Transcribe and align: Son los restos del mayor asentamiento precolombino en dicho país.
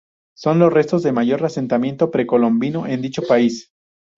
Son 0.35 0.57
los 0.57 0.73
restos 0.73 1.03
del 1.03 1.13
mayor 1.13 1.45
asentamiento 1.45 2.09
precolombino 2.09 2.87
en 2.87 3.03
dicho 3.03 3.21
país. 3.21 3.71